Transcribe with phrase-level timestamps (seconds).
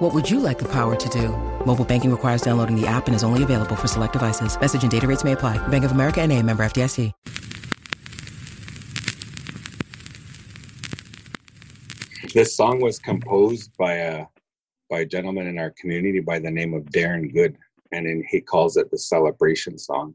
[0.00, 1.28] What would you like the power to do?
[1.66, 4.58] Mobile banking requires downloading the app and is only available for select devices.
[4.58, 5.58] Message and data rates may apply.
[5.68, 7.12] Bank of America and a member FDIC.
[12.32, 14.24] This song was composed by a
[14.88, 17.58] by a gentleman in our community by the name of Darren Good,
[17.92, 20.14] and in, he calls it the celebration song.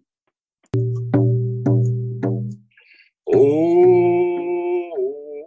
[3.32, 4.92] Oh,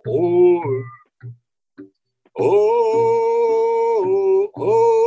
[0.07, 0.83] oh,
[2.39, 3.28] oh,
[4.61, 4.98] Oh.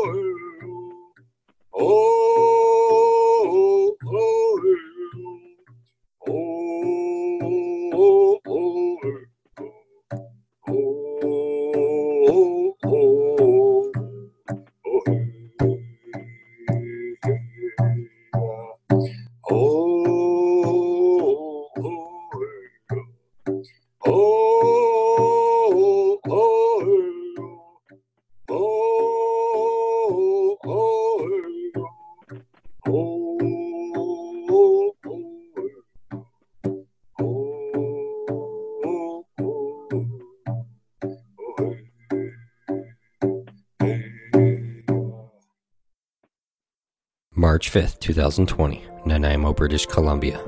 [47.62, 50.40] March 5th, 2020, Nanaimo, British Columbia.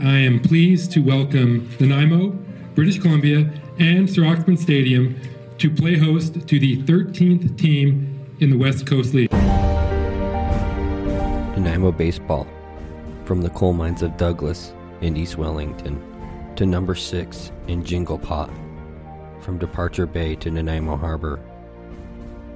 [0.00, 2.28] I am pleased to welcome Nanaimo,
[2.76, 5.20] British Columbia, and Serauxmen Stadium
[5.58, 9.32] to play host to the 13th team in the West Coast League.
[11.56, 12.46] Nanaimo baseball,
[13.24, 16.00] from the coal mines of Douglas in East Wellington
[16.54, 18.50] to number 6 in Jingle Pot,
[19.40, 21.40] from Departure Bay to Nanaimo Harbor,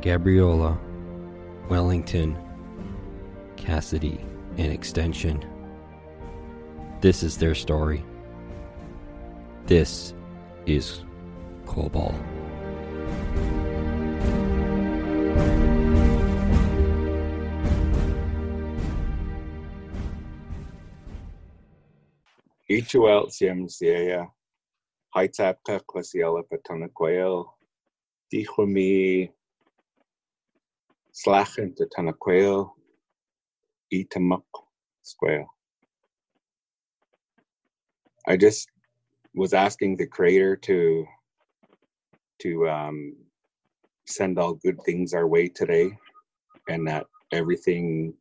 [0.02, 0.76] Gabriola,
[1.68, 2.36] Wellington,
[3.56, 4.20] Cassidy,
[4.58, 5.44] and Extension.
[7.00, 8.04] This is their story.
[9.66, 10.12] This
[10.66, 11.04] is
[11.66, 12.14] Coal Ball.
[22.68, 24.26] Ichuel CMCA,
[25.14, 27.44] Haitapka Kwasiela Patanaquail,
[28.34, 29.30] Dichumi
[31.14, 32.70] Slachen to Tanaquail,
[33.92, 34.42] Itamuk
[35.02, 35.46] Square.
[38.28, 38.68] I just
[39.34, 41.06] was asking the creator to
[42.40, 43.16] to um,
[44.06, 45.90] send all good things our way today
[46.68, 48.14] and that everything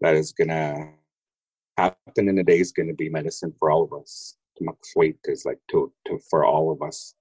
[0.00, 0.92] that is gonna
[1.78, 4.36] happen in the day is gonna be medicine for all of us.
[4.60, 7.14] Tamak sweet is like to, to for all of us.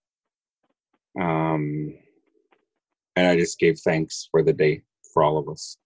[1.19, 1.95] Um
[3.15, 4.83] and I just gave thanks for the day
[5.13, 5.77] for all of us.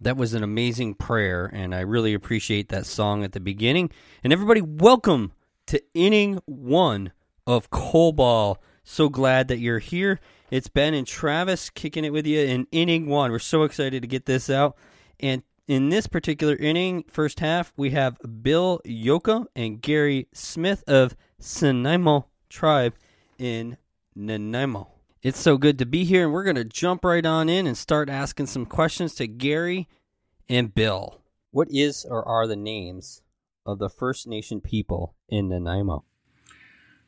[0.00, 3.90] That was an amazing prayer, and I really appreciate that song at the beginning.
[4.22, 5.32] And everybody, welcome
[5.66, 7.12] to inning one
[7.46, 8.62] of Coal Ball.
[8.84, 10.20] So glad that you're here.
[10.50, 13.32] It's Ben and Travis kicking it with you in inning one.
[13.32, 14.76] We're so excited to get this out.
[15.20, 21.16] And in this particular inning, first half, we have Bill Yoka and Gary Smith of
[21.60, 22.94] Nanaimo Tribe
[23.38, 23.76] in
[24.14, 24.97] Nanaimo.
[25.20, 27.76] It's so good to be here, and we're going to jump right on in and
[27.76, 29.88] start asking some questions to Gary
[30.48, 31.20] and Bill.
[31.50, 33.22] What is or are the names
[33.66, 36.04] of the First Nation people in Nanaimo?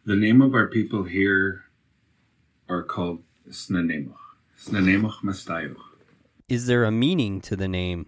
[0.04, 1.66] The name of our people here
[2.68, 4.16] are called Snuneymuxw.
[4.58, 5.76] Snuneymuxw Mastayuch.
[6.48, 8.06] Is there a meaning to the name?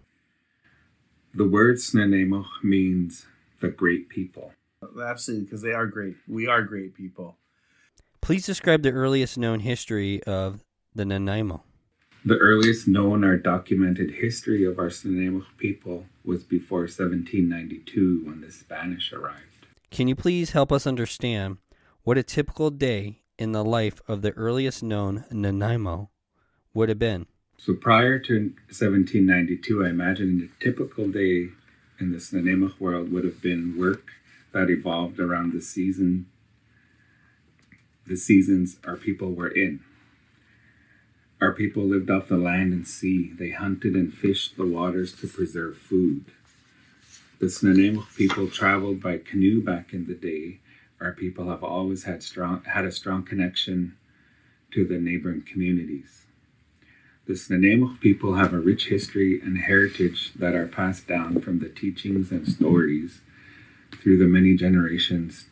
[1.32, 3.26] The word Snuneymuxw means
[3.60, 4.52] the great people.
[5.00, 6.16] Absolutely, because they are great.
[6.26, 7.36] We are great people.
[8.22, 10.62] Please describe the earliest known history of
[10.94, 11.64] the Nanaimo.
[12.24, 18.52] The earliest known or documented history of our Snuneymuxw people was before 1792 when the
[18.52, 19.66] Spanish arrived.
[19.90, 21.58] Can you please help us understand
[22.04, 26.08] what a typical day in the life of the earliest known Nanaimo
[26.74, 27.26] would have been?
[27.58, 31.48] So prior to 1792, I imagine a typical day
[31.98, 34.12] in the Snuneymuxw world would have been work
[34.52, 36.26] that evolved around the season
[38.06, 39.80] the seasons our people were in.
[41.40, 43.32] Our people lived off the land and sea.
[43.32, 46.26] They hunted and fished the waters to preserve food.
[47.40, 50.60] The Snuneymuxw people traveled by canoe back in the day.
[51.00, 53.96] Our people have always had strong had a strong connection
[54.70, 56.26] to the neighboring communities.
[57.26, 61.68] The Snuneymuxw people have a rich history and heritage that are passed down from the
[61.68, 63.20] teachings and stories
[64.00, 65.46] through the many generations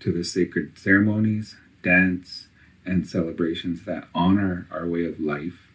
[0.00, 2.48] to the sacred ceremonies, dance,
[2.84, 5.68] and celebrations that honor our way of life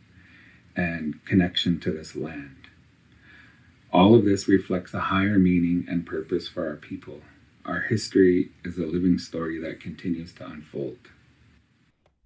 [0.75, 2.55] and connection to this land.
[3.91, 7.21] All of this reflects a higher meaning and purpose for our people.
[7.65, 10.97] Our history is a living story that continues to unfold.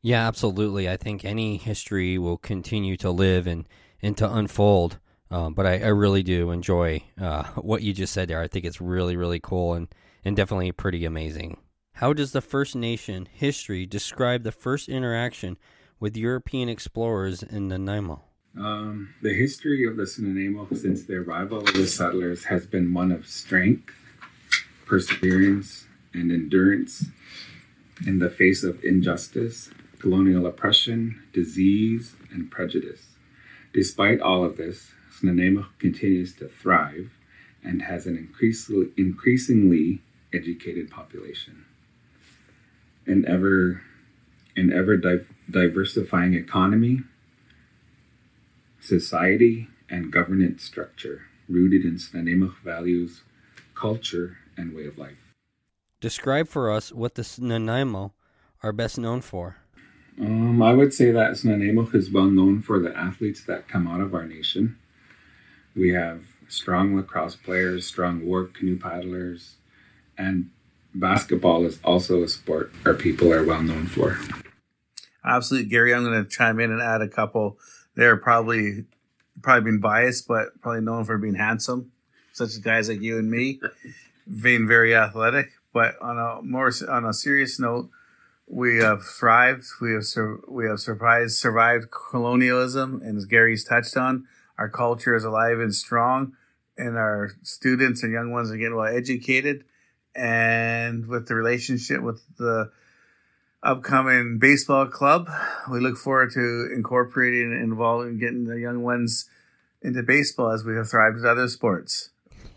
[0.01, 0.89] Yeah, absolutely.
[0.89, 3.65] I think any history will continue to live and,
[4.01, 4.99] and to unfold.
[5.31, 8.41] Um, but I, I, really do enjoy uh, what you just said there.
[8.41, 9.87] I think it's really, really cool and,
[10.23, 11.57] and definitely pretty amazing.
[11.97, 15.57] How does the First Nation history describe the first interaction
[15.99, 18.23] with European explorers in Nanaimo?
[18.57, 23.11] Um, the history of the Snuneymuxw since the arrival of the settlers has been one
[23.11, 23.93] of strength,
[24.87, 25.85] perseverance,
[26.15, 27.05] and endurance
[28.07, 29.69] in the face of injustice,
[29.99, 33.03] colonial oppression, disease, and prejudice.
[33.71, 37.11] Despite all of this, Snuneymuxw continues to thrive
[37.63, 38.17] and has an
[38.97, 40.01] increasingly
[40.33, 41.65] educated population.
[43.05, 43.81] An ever,
[44.55, 47.01] an ever di- diversifying economy
[48.83, 53.21] society, and governance structure rooted in Snuneymuxw values,
[53.75, 55.17] culture, and way of life.
[56.01, 58.11] Describe for us what the Snuneymuxw
[58.61, 59.57] are best known for.
[60.19, 64.01] Um, I would say that Snuneymuxw is well known for the athletes that come out
[64.01, 64.77] of our nation.
[65.75, 69.55] We have strong lacrosse players, strong war canoe paddlers,
[70.17, 70.49] and
[70.95, 74.17] basketball is also a sport our people are well known for.
[75.25, 75.93] Absolutely, Gary.
[75.93, 77.57] I'm going to chime in and add a couple
[77.95, 78.85] they're probably
[79.41, 81.91] probably been biased, but probably known for being handsome,
[82.33, 83.59] such as guys like you and me,
[84.41, 85.51] being very athletic.
[85.73, 87.89] But on a more on a serious note,
[88.47, 89.65] we have thrived.
[89.81, 94.25] We have sur- we have survived survived colonialism, and as Gary's touched on,
[94.57, 96.33] our culture is alive and strong,
[96.77, 99.65] and our students and young ones are getting well educated.
[100.15, 102.71] And with the relationship with the
[103.63, 105.29] upcoming baseball club.
[105.71, 109.29] We look forward to incorporating and involving getting the young ones
[109.81, 112.09] into baseball as we have thrived with other sports.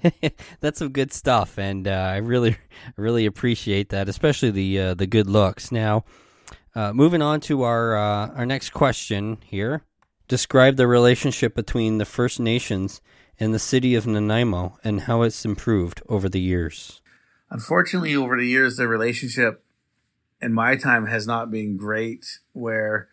[0.61, 2.57] That's some good stuff, and uh, I really,
[2.97, 5.73] really appreciate that, especially the uh, the good looks.
[5.73, 6.05] Now,
[6.75, 9.83] uh, moving on to our uh, our next question here.
[10.29, 13.01] Describe the relationship between the First Nations
[13.39, 17.01] and the city of Nanaimo and how it's improved over the years.
[17.51, 19.63] Unfortunately, over the years, the relationship
[20.41, 23.09] in my time has not been great where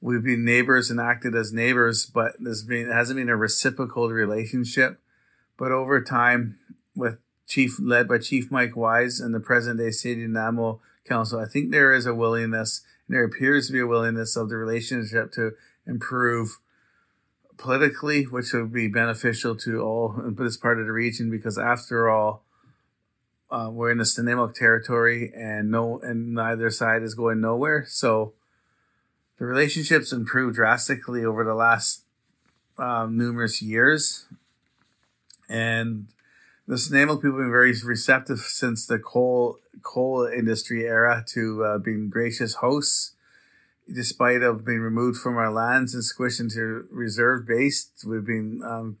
[0.00, 5.00] we've been neighbors and acted as neighbors, but there's been hasn't been a reciprocal relationship.
[5.56, 6.58] But over time,
[6.94, 10.26] with Chief led by Chief Mike Wyse and the present day City
[11.04, 14.48] Council, I think there is a willingness, and there appears to be a willingness of
[14.48, 15.52] the relationship to
[15.86, 16.58] improve
[17.56, 22.44] politically, which would be beneficial to all this part of the region because after all,
[23.50, 27.84] uh, we're in the Snuneymuxw territory, and no, and neither side is going nowhere.
[27.88, 28.32] So
[29.38, 32.04] the relationships improved drastically over the last
[32.78, 34.26] um, numerous years,
[35.48, 36.06] and
[36.68, 41.78] the Snuneymuxw people have been very receptive since the coal coal industry era to uh,
[41.78, 43.14] being gracious hosts.
[43.92, 48.98] Despite of being removed from our lands and squished into reserve based, we've been um,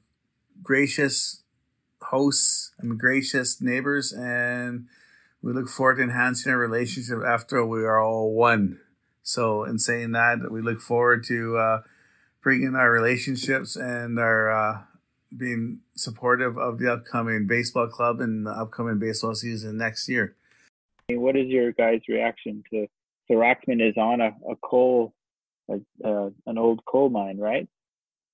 [0.64, 1.39] gracious
[2.02, 4.86] hosts and gracious neighbors, and
[5.42, 8.80] we look forward to enhancing our relationship after we are all one.
[9.22, 11.82] So, in saying that, we look forward to uh,
[12.42, 14.78] bringing our relationships and our uh,
[15.36, 20.36] being supportive of the upcoming baseball club and the upcoming baseball season next year.
[21.10, 22.86] What is your guys' reaction to
[23.30, 25.14] Serauxmen is on a, a coal,
[25.68, 27.68] a, uh, an old coal mine, right?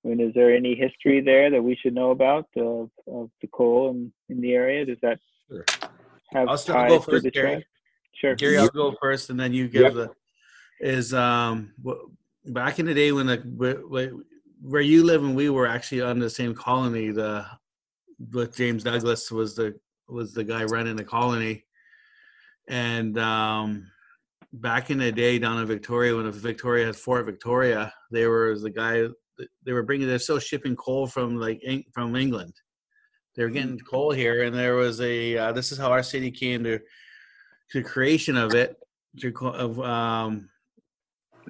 [0.07, 3.49] I mean, is there any history there that we should know about of, of the
[3.49, 4.87] coal in, in the area?
[4.87, 5.65] Does that sure.
[6.31, 7.67] have I'll, start, go first, the Gary.
[8.15, 8.37] Sure.
[8.37, 9.95] Gary, I'll go first, and then you give yep.
[9.95, 10.11] the.
[10.79, 11.73] Is um
[12.45, 14.23] back in the day when the
[14.61, 17.11] where you live and we were actually on the same colony.
[17.11, 17.45] The
[18.33, 19.75] with James Douglas was the
[20.07, 21.65] was the guy running the colony,
[22.69, 23.91] and um
[24.53, 28.71] back in the day down in Victoria when Victoria had Fort Victoria, there was the
[28.71, 29.09] guy
[29.65, 31.63] they were bringing they're still shipping coal from like
[31.93, 32.55] from England.
[33.35, 33.87] They were getting mm.
[33.89, 36.79] coal here, and there was a uh, this is how our city came to
[37.73, 38.77] to creation of it.
[39.21, 40.51] To, of um,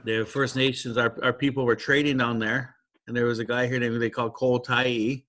[0.04, 2.76] the First Nations, our our people were trading down there,
[3.06, 5.24] and there was a guy here named they called Coal Tyee.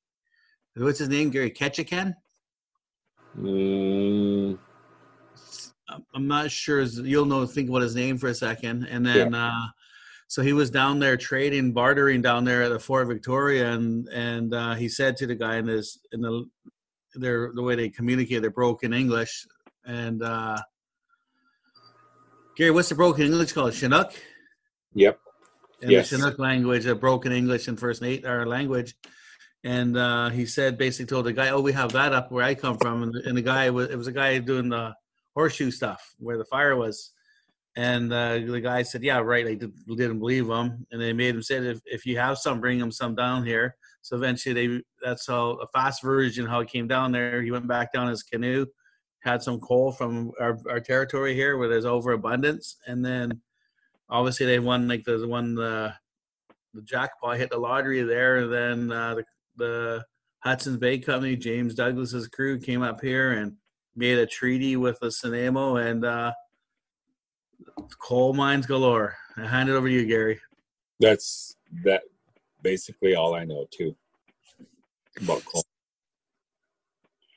[0.76, 1.32] What's his name?
[1.32, 2.16] Gary Ki-et-sa-kun.
[3.40, 4.60] Mm.
[6.14, 6.82] I'm not sure.
[6.82, 7.46] You'll know.
[7.48, 9.34] Think about his name for a second, and then.
[9.34, 9.48] Yeah.
[9.48, 9.68] Uh,
[10.28, 14.54] so he was down there trading, bartering down there at the Fort Victoria, and and
[14.54, 16.46] uh, he said to the guy in this in the
[17.16, 19.48] their the way they communicate, they're broken English,
[19.86, 20.58] and uh,
[22.58, 23.74] Gary, what's the broken English called?
[23.74, 24.14] Chinook.
[24.96, 25.20] Yep.
[25.84, 26.10] In yes.
[26.10, 28.96] the Chinook language, a broken English and First Nate our language.
[29.64, 32.56] And uh, he said, basically told the guy, "Oh, we have that up where I
[32.56, 34.96] come from." And, and the guy was, it was a guy doing the
[35.36, 37.12] horseshoe stuff where the fire was.
[37.78, 41.36] And uh, the guy said, "Yeah, right." They did, not believe him, and they made
[41.36, 44.84] him say, "If if you have some, bring him some down here." So eventually, they
[45.04, 47.44] that's how a fast version how he came down there.
[47.44, 48.66] He went back down his canoe,
[49.20, 53.42] had some coal from our, our territory here where there's overabundance, and then
[54.10, 55.94] obviously they won like the one the
[56.74, 59.24] the jackpot hit the lottery there, and then uh, the
[59.58, 60.06] the
[60.40, 63.54] Hudson's Bay Company, James Douglas's crew came up here and
[63.96, 66.32] made a treaty with the Nanaimo and uh,
[67.96, 69.16] coal mines galore.
[69.38, 70.40] I hand it over to you, Gary.
[71.00, 72.04] That's that
[72.62, 73.96] basically all I know too
[75.22, 75.64] about coal.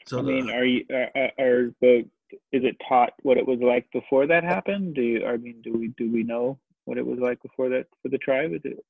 [0.07, 2.05] So I mean, are you are, are the
[2.53, 4.95] is it taught what it was like before that happened?
[4.95, 7.87] Do you, I mean, do we do we know what it was like before that
[8.03, 8.53] for the tribe?
[8.53, 8.85] Is it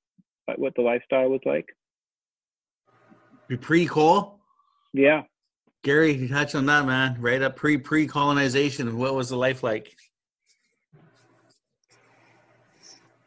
[0.57, 1.67] what the lifestyle was like?
[3.61, 4.39] Pre coal?
[4.93, 5.23] Yeah.
[5.83, 7.17] Gary, you touched on that, man.
[7.21, 8.97] Right up pre pre colonization.
[8.97, 9.95] What was the life like?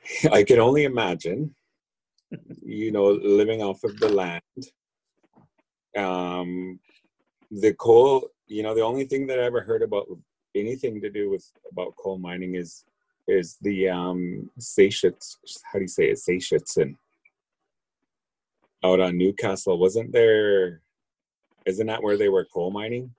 [0.31, 1.55] I can only imagine,
[2.61, 4.41] you know, living off of the land.
[5.97, 6.79] Um,
[7.51, 10.07] the coal, you know, the only thing that I ever heard about
[10.55, 12.83] anything to do with about coal mining is
[13.27, 15.37] is the um satiates.
[15.71, 16.77] How do you say it?
[16.77, 16.97] And
[18.83, 19.77] out on Newcastle.
[19.77, 20.81] Wasn't there?
[21.65, 23.11] Isn't that where they were coal mining?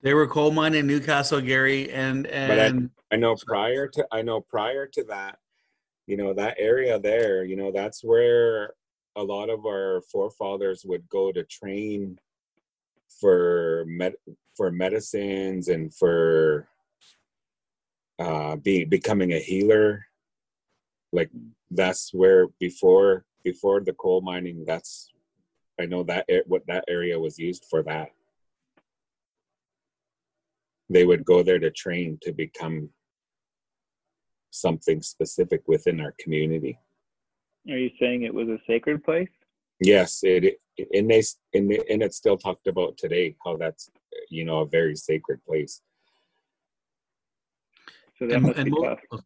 [0.00, 4.06] They were coal mining in Newcastle, Gary, and and but I, I know prior to
[4.10, 5.38] I know prior to that,
[6.08, 8.72] you know that area there, you know that's where
[9.14, 12.18] a lot of our forefathers would go to train
[13.20, 14.14] for med
[14.56, 16.68] for medicines and for
[18.18, 20.04] uh being becoming a healer
[21.12, 21.30] like
[21.70, 25.10] that's where before before the coal mining, that's
[25.80, 28.10] I know that what that area was used for that.
[30.90, 32.90] They would go there to train to become
[34.50, 36.78] something specific within our community.
[37.68, 39.28] Are you saying it was a sacred place?
[39.80, 41.22] Yes, it, it and they
[41.54, 43.90] and, and it's still talked about today how that's
[44.30, 45.82] you know a very sacred place.
[48.18, 49.22] So that and, must and be tough.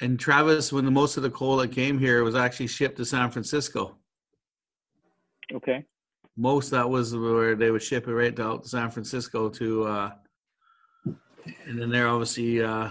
[0.00, 3.04] And Travis, when the most of the coal that came here was actually shipped to
[3.04, 3.96] San Francisco.
[5.54, 5.84] Okay.
[6.36, 10.10] Most that was where they would ship it right out to San Francisco to, uh,
[11.64, 12.90] and then they're obviously uh,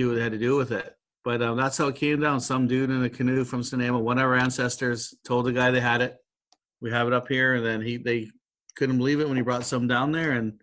[0.00, 0.96] do what they had to do with it.
[1.24, 2.40] But um, that's how it came down.
[2.40, 5.80] Some dude in a canoe from Nanaimo, one of our ancestors, told the guy they
[5.80, 6.16] had it.
[6.80, 8.30] We have it up here, and then he they
[8.74, 10.54] couldn't believe it when he brought some down there, and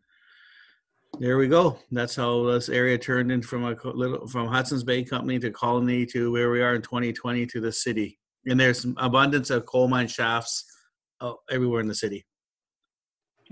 [1.19, 1.77] there we go.
[1.91, 6.07] That's how this area turned in from a little from Hudson's Bay Company to Colony
[6.07, 8.17] to where we are in 2020 to the city.
[8.47, 10.65] And there's abundance of coal mine shafts
[11.21, 12.25] uh, everywhere in the city.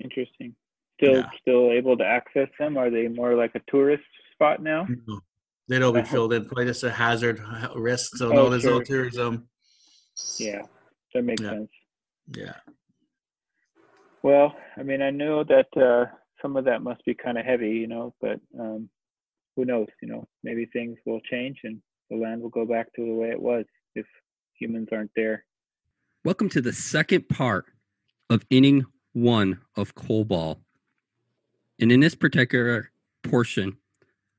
[0.04, 0.56] Interesting.
[0.98, 1.30] Still, yeah.
[1.42, 2.77] still able to access them?
[2.77, 4.88] Are they more like a tourist spot now?
[5.08, 5.20] No.
[5.67, 6.45] They don't be filled in.
[6.45, 7.41] Probably just a hazard
[7.75, 8.17] risk.
[8.17, 8.72] So oh, no, there's sure.
[8.72, 9.48] no tourism.
[10.38, 10.62] Yeah,
[11.13, 11.50] that makes yeah.
[11.50, 11.69] sense.
[12.36, 12.53] Yeah.
[14.22, 17.69] Well, I mean, I know that uh, some of that must be kind of heavy,
[17.69, 18.89] you know, but um,
[19.55, 23.05] who knows, you know, maybe things will change and the land will go back to
[23.05, 24.05] the way it was if
[24.60, 25.45] humans aren't there.
[26.24, 27.65] Welcome to the second part
[28.29, 30.60] of inning one of Coal Ball.
[31.79, 32.91] And in this particular
[33.24, 33.77] portion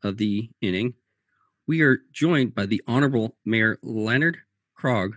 [0.02, 0.94] of the inning,
[1.66, 4.38] we are joined by the Honorable Mayor Leonard
[4.78, 5.12] Krog,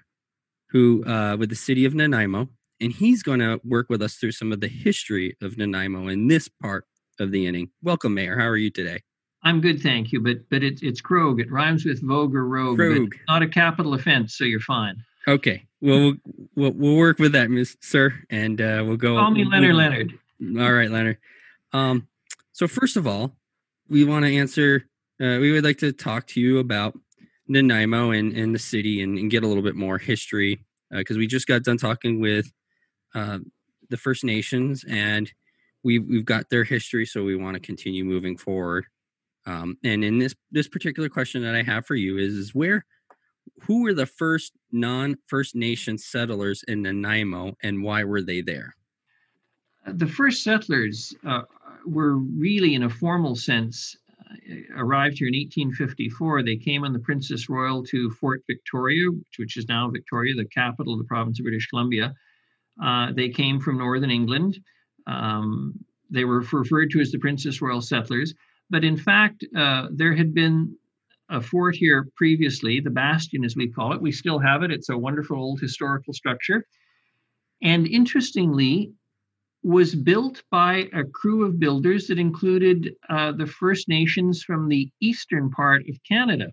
[0.72, 2.50] who, uh, with the city of Nanaimo,
[2.82, 6.27] and he's going to work with us through some of the history of Nanaimo in
[6.27, 6.86] this part
[7.20, 7.70] of the inning.
[7.84, 8.38] Welcome, Mayor.
[8.38, 9.01] How are you today?
[9.44, 10.22] I'm good, thank you.
[10.22, 11.39] But but it's it's Krog.
[11.39, 12.79] It rhymes with Vogue or Rogue.
[12.79, 13.13] Krog.
[13.27, 15.03] not a capital offense, so you're fine.
[15.27, 15.63] Okay.
[15.82, 16.15] Well,
[16.56, 19.15] we'll we'll work with that, Miss Sir, and uh, we'll go.
[19.15, 19.75] Call me Leonard.
[19.75, 20.13] Leonard.
[20.60, 21.18] All right, Leonard.
[21.72, 22.08] Um,
[22.51, 23.36] so first of all,
[23.88, 24.86] we want to answer.
[25.22, 26.98] Uh, we would like to talk to you about
[27.50, 31.20] Nanaimo and, and the city and, and get a little bit more history because uh,
[31.20, 32.52] we just got done talking with
[33.16, 33.40] uh,
[33.90, 35.32] the First Nations, and
[35.84, 38.86] we've we've got their history, so we want to continue moving forward.
[39.46, 42.86] Um, and in this this particular question that I have for you is, is where
[43.64, 48.76] who were the first non First Nation settlers in Nanaimo, and why were they there?
[49.86, 51.44] The first settlers uh,
[51.86, 53.98] were really, in a formal sense,
[54.76, 59.58] arrived here in 1854, they came on the Princess Royal to Fort Victoria, which, which
[59.58, 62.14] is now Victoria, the capital of the province of British Columbia.
[62.82, 64.60] Uh, they came from northern England.
[65.08, 65.74] Um,
[66.10, 68.34] they were referred to as the Princess Royal settlers,
[68.70, 70.76] but in fact, uh, there had been
[71.30, 74.02] a fort here previously, the Bastion, as we call it.
[74.02, 74.72] We still have it.
[74.72, 76.66] It's a wonderful old historical structure.
[77.62, 78.94] And interestingly,
[79.63, 84.89] was built by a crew of builders that included uh, the First Nations from the
[85.01, 86.51] eastern part of Canada.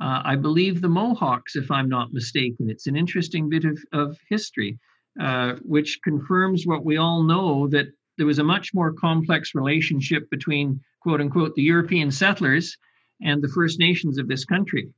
[0.00, 2.70] Uh, I believe the Mohawks, if I'm not mistaken.
[2.70, 4.78] It's an interesting bit of, of history,
[5.20, 10.30] uh, which confirms what we all know that there was a much more complex relationship
[10.30, 12.76] between, quote unquote, the European settlers
[13.20, 14.88] and the First Nations of this country.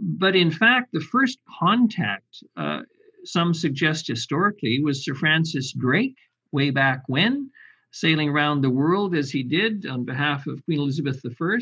[0.00, 2.82] But in fact, the first contact, uh,
[3.24, 6.16] some suggest historically, was Sir Francis Drake
[6.52, 7.50] way back when,
[7.90, 11.58] sailing around the world as he did on behalf of Queen Elizabeth I.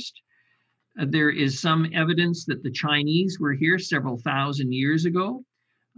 [1.00, 5.44] Uh, there is some evidence that the Chinese were here several thousand years ago.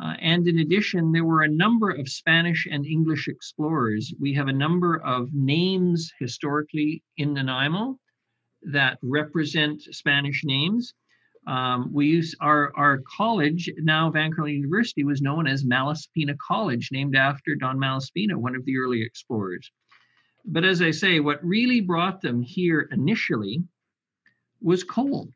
[0.03, 4.13] Uh, and in addition, there were a number of Spanish and English explorers.
[4.21, 7.99] We have a number of names historically in Nanaimo
[8.63, 10.95] that represent Spanish names.
[11.47, 17.17] Um, we use our, our college, now Vancouver University, was known as Malaspina College, named
[17.17, 19.71] after Don Malaspina, one of the early explorers.
[20.45, 23.63] But as I say, what really brought them here initially
[24.61, 25.29] was coal.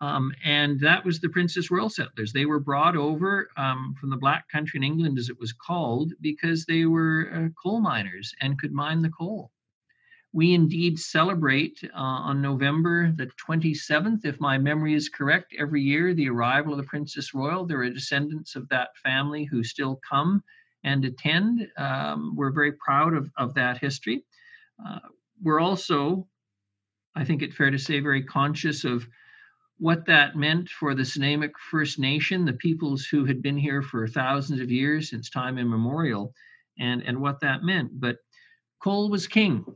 [0.00, 2.32] Um, and that was the Princess Royal settlers.
[2.32, 6.12] They were brought over um, from the Black Country in England, as it was called,
[6.20, 9.51] because they were uh, coal miners and could mine the coal.
[10.34, 16.14] We indeed celebrate uh, on November the 27th, if my memory is correct, every year
[16.14, 17.66] the arrival of the Princess Royal.
[17.66, 20.42] There are descendants of that family who still come
[20.84, 21.68] and attend.
[21.76, 24.24] Um, we're very proud of, of that history.
[24.84, 25.00] Uh,
[25.42, 26.26] we're also,
[27.14, 29.06] I think it's fair to say, very conscious of
[29.76, 34.08] what that meant for the Snuneymuxw First Nation, the peoples who had been here for
[34.08, 36.32] thousands of years since time immemorial,
[36.78, 38.00] and, and what that meant.
[38.00, 38.16] But
[38.80, 39.66] coal was king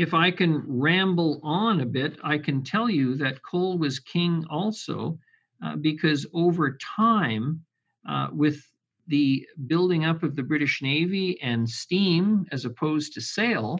[0.00, 4.46] if I can ramble on a bit, I can tell you that coal was king
[4.48, 5.18] also
[5.62, 7.62] uh, because over time,
[8.08, 8.66] uh, with
[9.08, 13.78] the building up of the British Navy and steam as opposed to sail,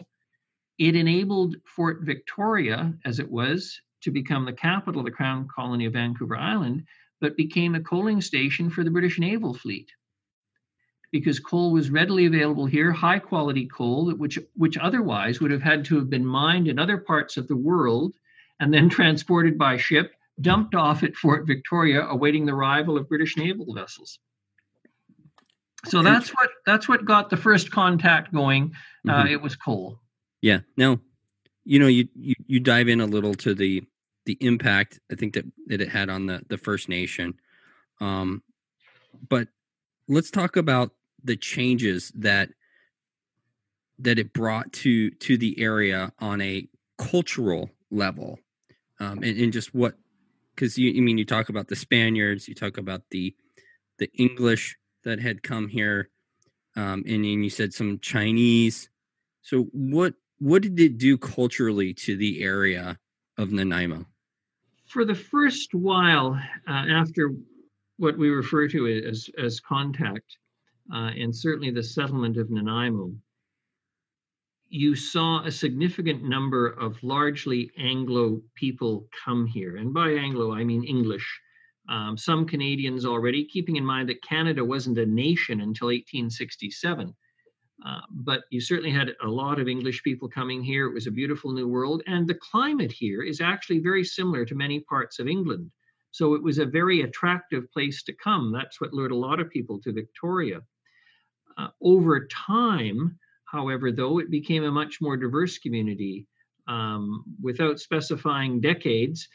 [0.77, 5.87] it enabled Fort Victoria, as it was, to become the capital of the Crown Colony
[5.87, 6.83] of Vancouver Island,
[7.19, 9.91] but became a coaling station for the British naval fleet
[11.11, 15.85] because coal was readily available here, high quality coal, which, which otherwise would have had
[15.85, 18.13] to have been mined in other parts of the world
[18.59, 23.35] and then transported by ship, dumped off at Fort Victoria, awaiting the arrival of British
[23.37, 24.19] naval vessels.
[25.85, 28.75] So that's what that's what got the first contact going.
[29.07, 29.33] Uh, mm-hmm.
[29.33, 29.99] It was coal.
[30.41, 30.59] Yeah.
[30.77, 30.99] Now,
[31.65, 33.83] you know, you, you you dive in a little to the
[34.25, 37.33] the impact I think that that it had on the the First Nation,
[37.99, 38.43] um,
[39.27, 39.47] but
[40.07, 40.91] let's talk about
[41.23, 42.49] the changes that
[43.99, 48.39] that it brought to to the area on a cultural level
[48.99, 49.95] um, and, and just what
[50.55, 53.35] because you I mean you talk about the Spaniards you talk about the
[53.97, 56.09] the English that had come here
[56.75, 58.89] um, and you said some Chinese.
[59.41, 62.97] So what what did it do culturally to the area
[63.37, 64.05] of Nanaimo?
[64.87, 67.35] For the first while uh, after
[67.97, 70.37] what we refer to as as contact
[70.93, 73.13] uh, and certainly the settlement of Nanaimo,
[74.67, 79.77] you saw a significant number of largely Anglo people come here.
[79.77, 81.27] And by Anglo, I mean English.
[81.89, 87.13] Um, some Canadians already, keeping in mind that Canada wasn't a nation until 1867.
[87.85, 90.87] Uh, but you certainly had a lot of English people coming here.
[90.87, 92.03] It was a beautiful new world.
[92.07, 95.71] And the climate here is actually very similar to many parts of England.
[96.11, 98.51] So it was a very attractive place to come.
[98.51, 100.61] That's what lured a lot of people to Victoria.
[101.57, 106.27] Uh, over time, however, though, it became a much more diverse community.
[106.67, 109.27] Um, without specifying decades,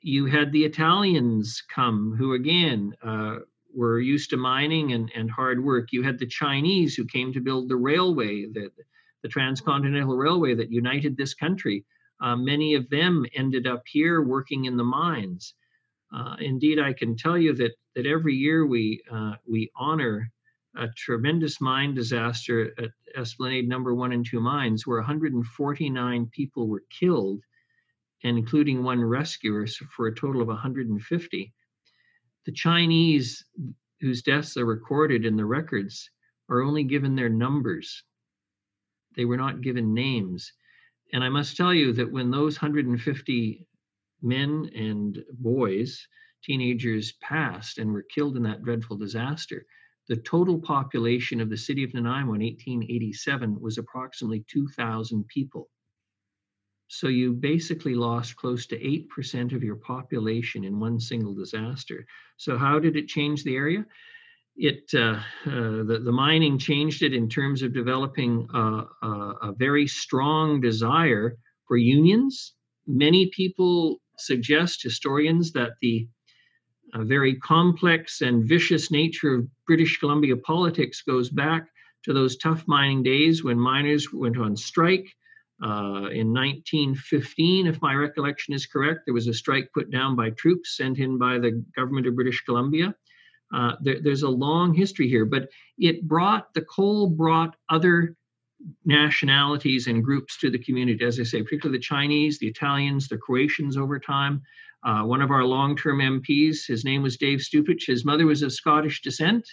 [0.00, 3.36] you had the Italians come, who again uh,
[3.74, 5.88] were used to mining and, and hard work.
[5.92, 8.70] You had the Chinese who came to build the railway, the,
[9.22, 11.84] the transcontinental railway that united this country.
[12.20, 15.54] Uh, many of them ended up here working in the mines.
[16.14, 20.30] Uh, indeed, I can tell you that that every year we uh, we honor
[20.78, 26.84] a tremendous mine disaster at Esplanade number one and two mines, where 149 people were
[26.88, 27.42] killed,
[28.22, 31.52] and including one rescuer, so for a total of 150.
[32.46, 33.44] The Chinese,
[34.00, 36.10] whose deaths are recorded in the records,
[36.48, 38.04] are only given their numbers.
[39.16, 40.52] They were not given names.
[41.12, 43.66] And I must tell you that when those 150
[44.22, 46.06] men and boys,
[46.42, 49.66] teenagers, passed and were killed in that dreadful disaster,
[50.08, 55.68] the total population of the city of Nanaimo in 1887 was approximately 2,000 people.
[56.88, 62.06] So you basically lost close to 8% of your population in one single disaster.
[62.38, 63.84] So, how did it change the area?
[64.56, 69.08] It uh, uh, the, the mining changed it in terms of developing a, a,
[69.42, 72.54] a very strong desire for unions.
[72.86, 76.08] Many people suggest, historians, that the
[76.94, 81.68] a very complex and vicious nature of British Columbia politics goes back
[82.04, 85.06] to those tough mining days when miners went on strike.
[85.62, 90.30] Uh, in 1915, if my recollection is correct, there was a strike put down by
[90.30, 92.94] troops sent in by the government of British Columbia.
[93.52, 95.48] Uh, there, there's a long history here, but
[95.78, 98.14] it brought the coal brought other
[98.84, 101.04] nationalities and groups to the community.
[101.04, 104.42] As I say, particularly the Chinese, the Italians, the Croatians over time.
[104.84, 107.86] Uh, one of our long term MPs, his name was Dave Stupich.
[107.86, 109.46] His mother was of Scottish descent,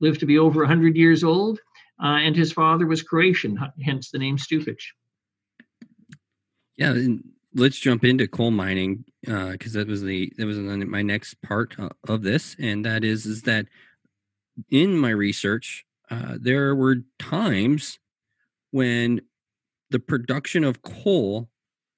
[0.00, 1.60] lived to be over 100 years old,
[2.02, 4.82] uh, and his father was Croatian, hence the name Stupich.
[6.76, 6.96] Yeah,
[7.54, 11.78] let's jump into coal mining because uh, that was the that was my next part
[11.78, 13.66] uh, of this, and that is is that
[14.70, 17.98] in my research uh, there were times
[18.70, 19.20] when
[19.90, 21.48] the production of coal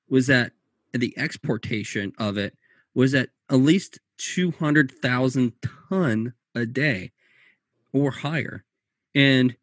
[0.08, 0.52] was at
[1.00, 2.56] the exportation of it
[2.94, 5.52] was at at least 200,000
[5.88, 7.12] ton a day
[7.92, 8.64] or higher.
[9.14, 9.56] And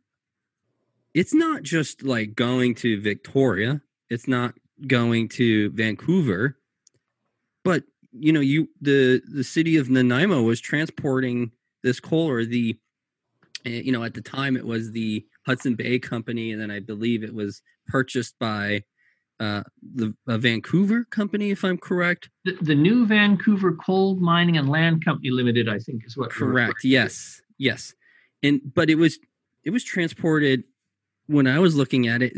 [1.13, 4.55] it's not just like going to Victoria, it's not
[4.87, 6.57] going to Vancouver,
[7.63, 12.77] but you know, you the the city of Nanaimo was transporting this coal or the
[13.65, 16.79] eh, you know, at the time it was the Hudson Bay Company and then I
[16.79, 18.83] believe it was purchased by
[19.43, 19.63] uh,
[19.95, 22.29] the Vancouver company, if I'm correct.
[22.45, 26.29] The, the, new Vancouver Coal Mining and Land Company Limited, I think, is what.
[26.29, 26.83] Correct.
[26.83, 27.41] Yes.
[27.57, 27.93] Yes.
[28.41, 29.19] And but it was
[29.63, 30.63] it was transported
[31.27, 32.33] when I was looking at it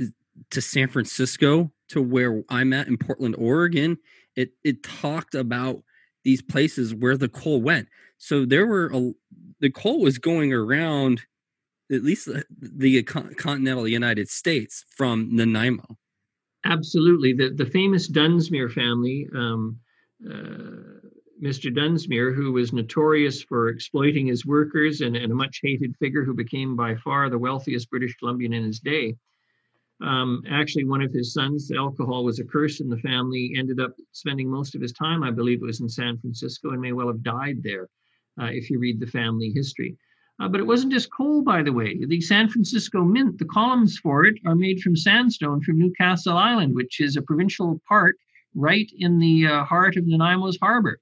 [0.51, 3.97] to San Francisco to where I'm at in Portland, Oregon.
[4.35, 5.83] It it talked about
[6.23, 7.87] these places where the coal went.
[8.17, 9.11] So there were a,
[9.59, 11.21] the coal was going around
[11.91, 15.97] at least the, the continental United States from Nanaimo.
[16.65, 17.34] Absolutely.
[17.34, 19.80] The, the famous Dunsmuir family, um,
[20.28, 20.99] uh,
[21.41, 21.71] Mr.
[21.71, 26.34] Dunsmuir, who was notorious for exploiting his workers and, and, a much hated figure who
[26.34, 29.15] became by far the wealthiest British Columbian in his day.
[30.01, 33.93] Um, actually, one of his sons, alcohol was a curse in the family, ended up
[34.12, 37.08] spending most of his time, I believe it was in San Francisco, and may well
[37.08, 37.88] have died there
[38.41, 39.97] uh, if you read the family history.
[40.39, 41.98] Uh, but it wasn't just coal, by the way.
[42.06, 46.76] The San Francisco Mint, the columns for it are made from sandstone from Newcastle Island,
[46.76, 48.15] which is a provincial park
[48.54, 51.00] right in the uh, heart of Nanaimo's harbor.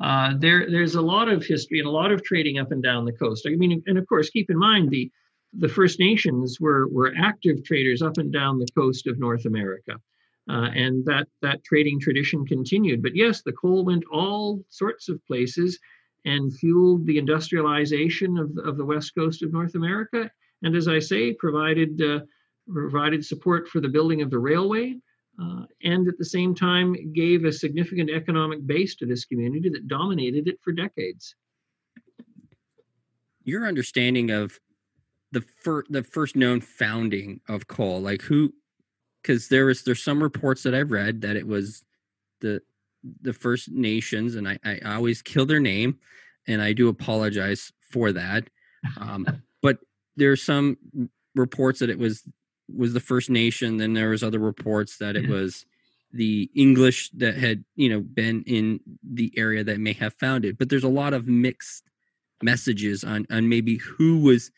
[0.00, 3.04] Uh, there, there's a lot of history and a lot of trading up and down
[3.04, 3.46] the coast.
[3.46, 5.10] I mean, and of course, keep in mind the
[5.56, 10.00] the First Nations were were active traders up and down the coast of North America,
[10.50, 13.02] uh, and that that trading tradition continued.
[13.02, 15.78] But yes, the coal went all sorts of places
[16.24, 20.30] and fueled the industrialization of, of the west coast of North America.
[20.62, 22.20] And as I say, provided uh,
[22.72, 24.94] provided support for the building of the railway,
[25.40, 29.88] uh, and at the same time gave a significant economic base to this community that
[29.88, 31.34] dominated it for decades.
[33.42, 34.58] Your understanding of
[35.32, 38.54] the first the first known founding of coal, like who,
[39.20, 41.84] because there was there's some reports that I've read that it was
[42.40, 42.62] the
[43.20, 45.98] the First Nations, and I, I always kill their name,
[46.46, 48.48] and I do apologize for that.
[48.98, 49.26] Um,
[49.62, 49.78] but
[50.16, 50.76] there's some
[51.34, 52.24] reports that it was
[52.74, 53.76] was the First Nation.
[53.76, 55.66] Then there was other reports that it was
[56.12, 60.58] the English that had you know been in the area that may have found it.
[60.58, 61.90] But there's a lot of mixed
[62.42, 64.50] messages on on maybe who was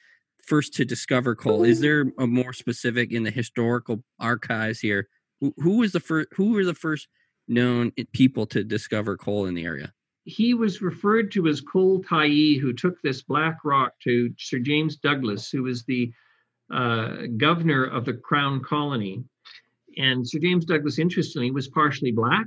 [0.46, 1.64] first to discover coal.
[1.64, 5.08] Is there a more specific in the historical archives here?
[5.40, 6.28] Who, who was the first?
[6.36, 7.08] Who were the first
[7.48, 9.92] known people to discover coal in the area?
[10.24, 14.96] He was referred to as Coal Tyee, who took this black rock to Sir James
[14.96, 16.12] Douglas, who was the
[16.72, 19.22] uh, governor of the Crown Colony.
[19.96, 22.46] And Sir James Douglas, interestingly, was partially black.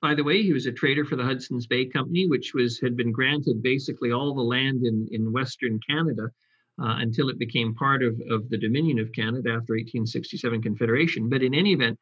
[0.00, 2.96] By the way, he was a trader for the Hudson's Bay Company, which was had
[2.96, 6.30] been granted basically all the land in, in Western Canada
[6.80, 11.28] uh, until it became part of, of the Dominion of Canada after 1867 Confederation.
[11.28, 11.98] But in any event,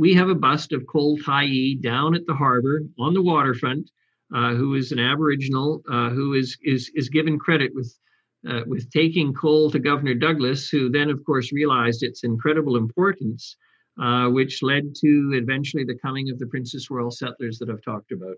[0.00, 3.90] we have a bust of Coal Tyee down at the harbor on the waterfront,
[4.34, 7.90] uh, who is an Aboriginal uh, who is is is given credit with
[8.48, 13.56] uh, with taking coal to Governor Douglas, who then, of course, realized its incredible importance
[14.00, 18.12] uh, which led to eventually the coming of the Princess Royal settlers that I've talked
[18.12, 18.36] about.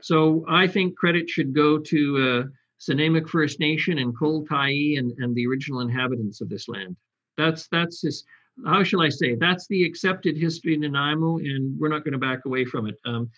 [0.00, 2.42] So I think credit should go to uh,
[2.80, 6.96] Snuneymuxw First Nation and Coal Tyee and, and the original inhabitants of this land.
[7.36, 8.24] That's that's just
[8.64, 9.34] how shall I say?
[9.34, 12.96] That's the accepted history in Nanaimo, and we're not going to back away from it.
[13.04, 13.30] Um,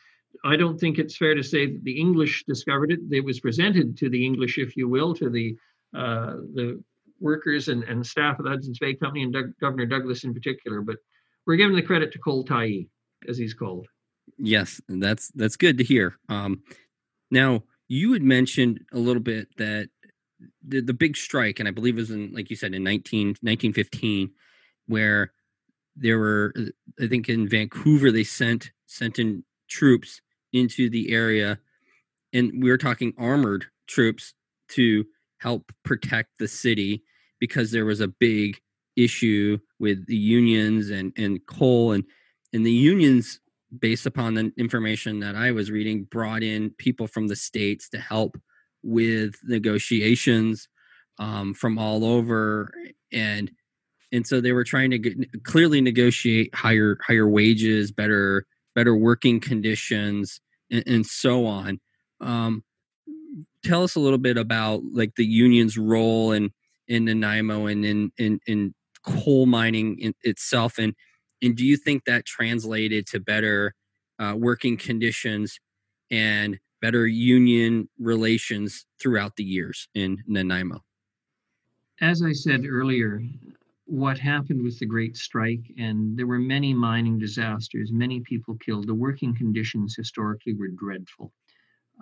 [0.44, 3.00] I don't think it's fair to say that the English discovered it.
[3.10, 5.56] It was presented to the English, if you will, to the
[5.94, 6.82] uh, the
[7.20, 10.82] workers and, and staff of the Hudson's Bay Company and Doug, Governor Douglas in particular.
[10.82, 10.96] But
[11.46, 12.88] we're giving the credit to Coal Tyee,
[13.28, 13.86] as he's called.
[14.38, 16.16] Yes, that's that's good to hear.
[16.28, 16.62] Um,
[17.30, 19.88] now you had mentioned a little bit that
[20.66, 23.28] the, the big strike, and I believe it was in, like you said, in 19,
[23.28, 24.30] 1915,
[24.86, 25.32] where
[25.96, 30.20] there were, uh, I think in Vancouver, they sent sent in troops
[30.52, 31.58] into the area,
[32.32, 34.34] and we were talking armored troops
[34.68, 35.04] to
[35.38, 37.02] help protect the city
[37.40, 38.60] because there was a big
[38.96, 41.92] issue with the unions and and coal.
[41.92, 42.04] And
[42.52, 43.40] and the unions
[43.78, 47.98] based upon the information that I was reading brought in people from the states to
[47.98, 48.38] help
[48.82, 50.68] with negotiations
[51.18, 52.72] um, from all over.
[53.12, 53.50] And
[54.12, 59.40] and so they were trying to get, clearly negotiate higher higher wages better better working
[59.40, 60.40] conditions
[60.70, 61.80] and, and so on
[62.20, 62.62] um,
[63.64, 66.50] tell us a little bit about like the union's role in
[66.88, 70.94] in Nanaimo and in in, in coal mining in itself and
[71.42, 73.74] and do you think that translated to better
[74.18, 75.58] uh, working conditions
[76.10, 80.82] and better union relations throughout the years in Nanaimo?
[82.00, 83.22] As I said earlier,
[83.86, 88.86] what happened with the Great Strike, and there were many mining disasters, many people killed.
[88.86, 91.32] The working conditions historically were dreadful.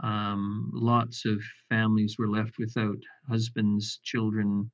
[0.02, 4.70] Um, lots of families were left without husbands, children,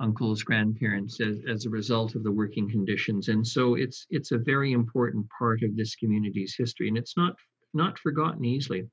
[0.00, 3.28] uncles, grandparents as, as a result of the working conditions.
[3.28, 7.36] And so it's it's a very important part of this community's history, and it's not
[7.74, 8.88] not forgotten easily.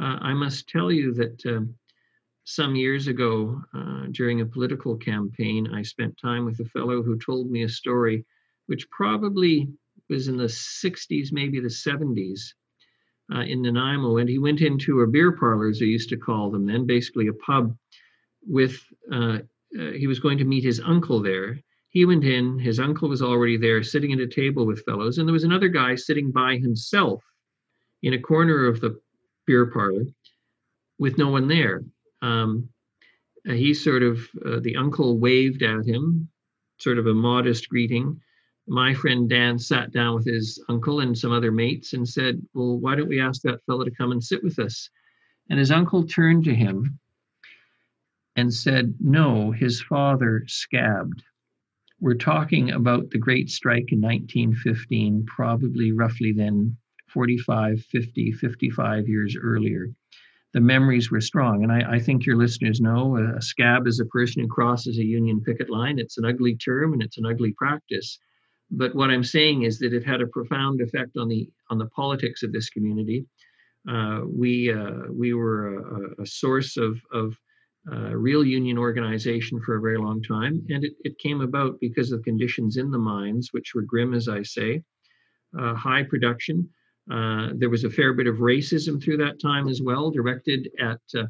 [0.00, 1.62] Uh, I must tell you that uh,
[2.46, 7.18] some years ago, uh, during a political campaign, I spent time with a fellow who
[7.18, 8.24] told me a story,
[8.66, 9.68] which probably
[10.08, 12.40] was in the 60s, maybe the 70s.
[13.34, 16.48] Uh, in Nanaimo, and he went into a beer parlor, as they used to call
[16.48, 17.76] them then, basically a pub,
[18.46, 18.80] with
[19.12, 19.38] uh,
[19.76, 21.58] uh, he was going to meet his uncle there.
[21.88, 25.26] He went in, his uncle was already there sitting at a table with fellows, and
[25.26, 27.24] there was another guy sitting by himself
[28.04, 29.00] in a corner of the
[29.44, 30.04] beer parlor
[31.00, 31.82] with no one there.
[32.22, 32.68] Um,
[33.48, 36.28] uh, he sort of, uh, the uncle waved at him,
[36.78, 38.20] sort of a modest greeting.
[38.66, 42.78] My friend Dan sat down with his uncle and some other mates and said, Well,
[42.78, 44.90] why don't we ask that fellow to come and sit with us?
[45.48, 46.98] And his uncle turned to him
[48.36, 51.22] and said, no, his father scabbed.
[52.00, 56.76] We're talking about the Great Strike in 1915, probably roughly then
[57.08, 59.88] 45, 50, 55 years earlier.
[60.56, 61.64] The memories were strong.
[61.64, 64.96] And I, I think your listeners know a, a scab is a person who crosses
[64.98, 65.98] a union picket line.
[65.98, 68.18] It's an ugly term and it's an ugly practice.
[68.70, 71.90] But what I'm saying is that it had a profound effect on the on the
[72.00, 73.26] politics of this community.
[73.86, 77.36] Uh, we uh, we were a, a source of of
[77.92, 80.64] uh, real union organization for a very long time.
[80.70, 84.26] And it, it came about because of conditions in the mines, which were grim, as
[84.26, 84.82] I say,
[85.60, 86.70] uh, high production.
[87.10, 91.00] Uh, there was a fair bit of racism through that time as well, directed at
[91.16, 91.24] uh,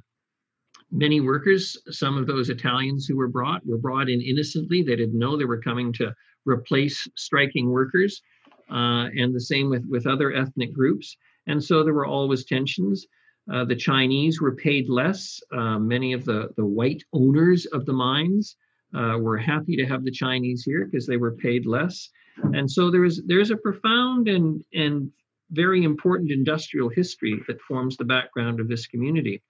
[0.91, 1.77] many workers.
[1.91, 4.83] Some of those Italians who were brought were brought in innocently.
[4.83, 8.23] They didn't know they were coming to replace striking workers.
[8.71, 11.17] Uh, and the same with, with other ethnic groups.
[11.47, 13.07] And so there were always tensions.
[13.53, 15.41] Uh, the Chinese were paid less.
[15.53, 18.57] Uh, many of the, the white owners of the mines
[18.95, 22.11] uh, were happy to have the Chinese here because they were paid less.
[22.55, 25.11] And so there is there's a profound and and
[25.51, 29.43] very important industrial history that forms the background of this community.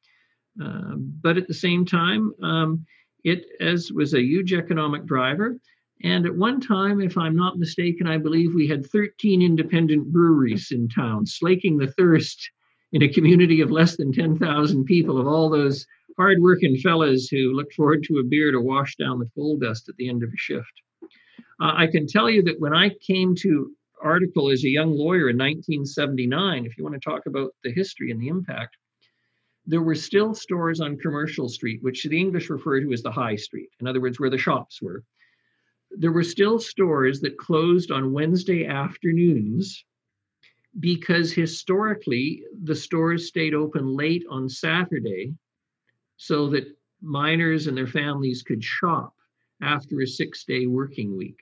[0.60, 2.86] Um, but at the same time, um,
[3.24, 5.58] it as was a huge economic driver.
[6.02, 10.68] And at one time, if I'm not mistaken, I believe we had 13 independent breweries
[10.70, 12.50] in town, slaking the thirst
[12.92, 17.74] in a community of less than 10,000 people, of all those hardworking fellas who looked
[17.74, 20.36] forward to a beer to wash down the coal dust at the end of a
[20.36, 20.72] shift.
[21.60, 25.30] Uh, I can tell you that when I came to article as a young lawyer
[25.30, 28.76] in 1979, if you want to talk about the history and the impact,
[29.66, 33.36] there were still stores on Commercial Street, which the English refer to as the High
[33.36, 35.02] Street, in other words, where the shops were.
[35.90, 39.84] There were still stores that closed on Wednesday afternoons
[40.78, 45.34] because historically the stores stayed open late on Saturday
[46.16, 46.66] so that
[47.02, 49.14] miners and their families could shop
[49.62, 51.38] after a six day working week.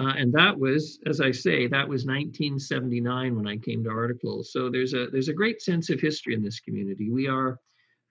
[0.00, 4.50] Uh, and that was, as I say, that was 1979 when I came to Articles.
[4.50, 7.10] So there's a there's a great sense of history in this community.
[7.10, 7.58] We are,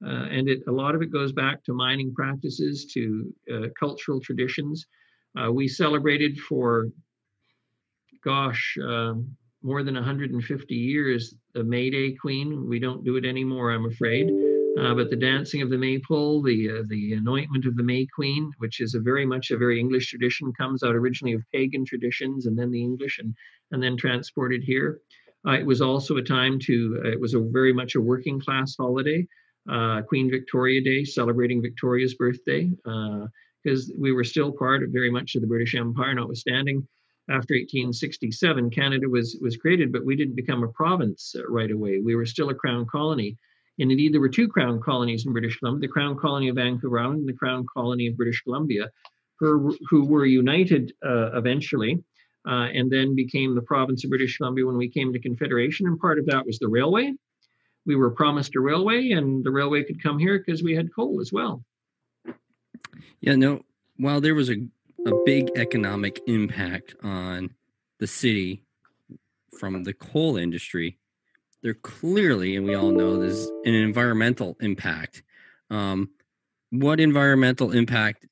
[0.06, 4.20] uh, and it, a lot of it goes back to mining practices, to uh, cultural
[4.20, 4.86] traditions.
[5.40, 6.90] Uh, we celebrated for,
[8.24, 12.68] gosh, um, more than 150 years the May Day Queen.
[12.68, 14.30] We don't do it anymore, I'm afraid.
[14.78, 18.52] Uh, but the dancing of the maypole, the uh, the anointment of the May Queen,
[18.60, 22.46] which is a very much a very English tradition, comes out originally of pagan traditions
[22.46, 23.34] and then the English and
[23.72, 25.02] and then transported here.
[25.48, 28.40] Uh, it was also a time to uh, it was a very much a working
[28.40, 29.28] class holiday,
[29.70, 32.70] uh, Queen Victoria Day, celebrating Victoria's birthday,
[33.64, 36.88] because uh, we were still part of very much of the British Empire, notwithstanding
[37.30, 42.00] after 1867 Canada was was created, but we didn't become a province right away.
[42.00, 43.38] We were still a crown colony
[43.80, 47.00] and indeed, there were two crown colonies in British Columbia the Crown Colony of Vancouver
[47.00, 48.90] Island and the Crown Colony of British Columbia,
[49.40, 52.04] who, who were united uh, eventually
[52.48, 55.88] uh, and then became the province of British Columbia when we came to Confederation.
[55.88, 57.14] And part of that was the railway.
[57.86, 61.20] We were promised a railway, and the railway could come here because we had coal
[61.22, 61.64] as well.
[63.22, 63.64] Yeah, no,
[63.98, 64.58] while there was a,
[65.06, 67.56] a big economic impact on
[68.00, 68.64] the city
[69.58, 70.99] from the coal industry,
[71.62, 75.24] there clearly, and we all know there's an environmental impact.
[75.70, 76.10] Um,
[76.72, 78.26] what environmental impact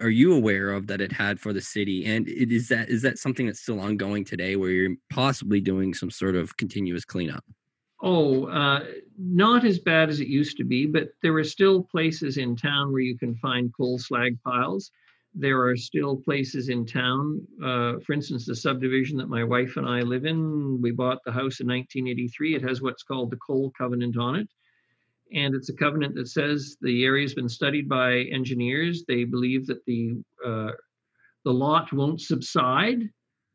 [0.00, 2.04] are you aware of that it had for the city?
[2.04, 6.10] And is that is that something that's still ongoing today, where you're possibly doing some
[6.10, 7.44] sort of continuous cleanup?
[8.00, 8.84] Oh, uh,
[9.18, 12.92] not as bad as it used to be, but there are still places in town
[12.92, 14.92] where you can find coal slag piles
[15.34, 17.46] there are still places in town.
[17.62, 21.32] Uh, for instance, the subdivision that my wife and I live in, we bought the
[21.32, 22.56] house in 1983.
[22.56, 24.48] It has what's called the coal covenant on it.
[25.32, 29.04] And it's a covenant that says the area has been studied by engineers.
[29.06, 30.14] They believe that the
[30.44, 30.70] uh,
[31.44, 32.98] the lot won't subside,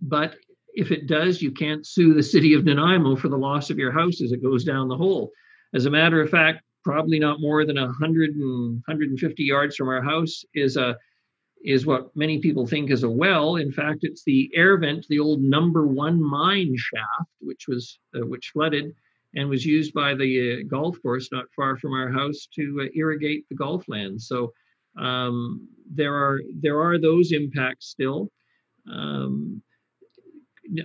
[0.01, 0.36] but
[0.73, 3.91] if it does, you can't sue the city of Nanaimo for the loss of your
[3.91, 5.31] house as it goes down the hole.
[5.73, 10.01] As a matter of fact, probably not more than 100 and 150 yards from our
[10.01, 10.95] house is a
[11.63, 13.56] is what many people think is a well.
[13.56, 18.26] In fact, it's the air vent, the old number one mine shaft, which was uh,
[18.26, 18.93] which flooded
[19.36, 22.89] and was used by the uh, golf course not far from our house to uh,
[22.95, 24.28] irrigate the golf lands.
[24.28, 24.54] So
[24.99, 28.32] um, there are there are those impacts still.
[28.91, 29.62] Um,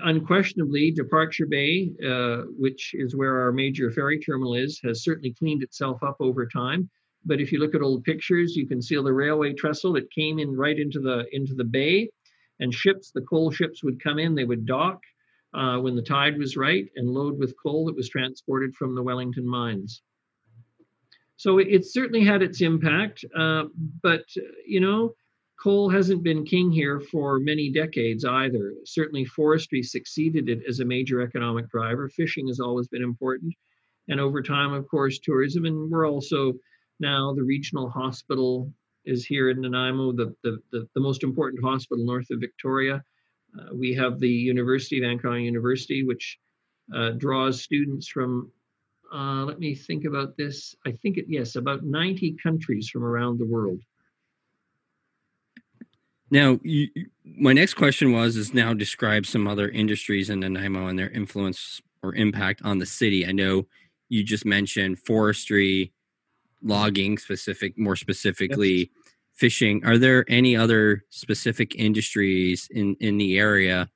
[0.03, 5.62] unquestionably, Departure Bay, uh, which is where our major ferry terminal is, has certainly cleaned
[5.62, 6.88] itself up over time.
[7.24, 10.38] But if you look at old pictures, you can see the railway trestle that came
[10.38, 12.11] in right into the into the bay,
[12.61, 15.00] and ships, the coal ships would come in, they would dock
[15.54, 19.02] uh, when the tide was right and load with coal that was transported from the
[19.02, 20.02] Wellington mines.
[21.37, 23.64] So it, it certainly had its impact, uh,
[24.02, 24.24] but
[24.66, 25.14] you know,
[25.62, 28.74] coal hasn't been king here for many decades either.
[28.85, 32.09] Certainly, forestry succeeded it as a major economic driver.
[32.09, 33.54] Fishing has always been important,
[34.09, 35.64] and over time, of course, tourism.
[35.64, 36.54] And we're also
[37.01, 37.35] now.
[37.35, 38.73] The regional hospital
[39.05, 43.03] is here in Nanaimo, the, the, the, the most important hospital north of Victoria.
[43.59, 46.39] Uh, we have the University, of Vancouver University, which
[46.95, 48.51] uh, draws students from,
[49.13, 50.75] uh, let me think about this.
[50.87, 53.81] I think it, yes, about 90 countries from around the world.
[56.31, 56.89] Now, you,
[57.25, 61.81] my next question was is now describe some other industries in Nanaimo and their influence
[62.03, 63.27] or impact on the city.
[63.27, 63.67] I know
[64.11, 65.93] you just mentioned forestry,
[66.62, 68.88] logging specific more specifically yes.
[69.35, 69.85] fishing.
[69.85, 73.88] Are there any other specific industries in in the area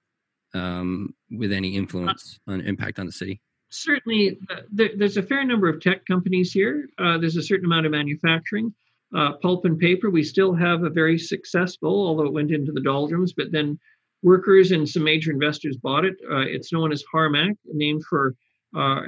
[0.54, 3.40] um, with any influence on impact on the city?
[3.72, 6.88] certainly uh, there, there's a fair number of tech companies here.
[6.98, 8.72] Uh, there's a certain amount of manufacturing.
[9.16, 12.80] Uh, pulp and paper we still have a very successful although it went into the
[12.80, 13.78] doldrums but then
[14.22, 16.14] workers and some major investors bought it.
[16.30, 18.34] Uh, it's known as harmac named for
[18.74, 19.02] uh,